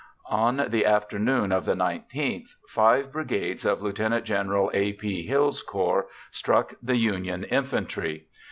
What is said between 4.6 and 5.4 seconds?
A. P.